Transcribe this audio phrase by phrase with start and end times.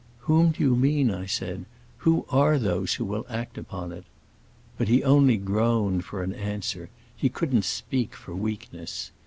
[0.21, 1.65] 'Whom do you mean?' I said.
[1.99, 4.05] 'Who are those who will act upon it?'
[4.75, 9.11] But he only groaned, for an answer; he couldn't speak, for weakness.